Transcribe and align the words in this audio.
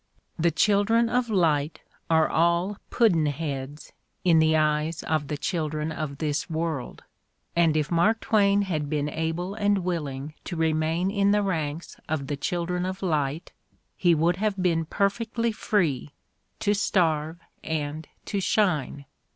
The 0.39 0.49
children 0.49 1.09
of 1.09 1.29
light 1.29 1.81
are 2.09 2.27
all 2.27 2.77
Pudd'n 2.89 3.27
heads 3.27 3.93
in 4.23 4.39
the 4.39 4.55
eyes 4.55 5.03
of 5.03 5.27
the 5.27 5.37
children 5.37 5.91
of 5.91 6.17
this 6.17 6.49
world, 6.49 7.03
and 7.55 7.77
if 7.77 7.91
Mark 7.91 8.19
Twain 8.21 8.63
had 8.63 8.89
been 8.89 9.07
able 9.07 9.53
and 9.53 9.83
willing 9.83 10.33
to 10.45 10.55
remain 10.55 11.11
in 11.11 11.29
the 11.29 11.43
ranks 11.43 11.97
of 12.09 12.25
the 12.25 12.35
children 12.35 12.83
of 12.83 13.03
light 13.03 13.51
he 13.95 14.15
would 14.15 14.37
have 14.37 14.57
been 14.59 14.85
per 14.85 15.07
fectly 15.09 15.53
free— 15.53 16.13
to 16.61 16.73
starve 16.73 17.37
and 17.63 18.07
to 18.25 18.39
shine. 18.41 19.05